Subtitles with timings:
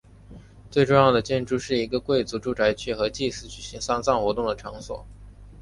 [0.71, 5.05] 最重要的建筑是一个贵族住宅区和祭司举行丧葬活动的场所。